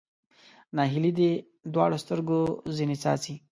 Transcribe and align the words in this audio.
ناهیلي 0.75 1.11
دې 1.19 1.31
دواړو 1.73 1.97
سترګو 2.03 2.39
ځنې 2.75 2.95
څاڅي 3.01 3.35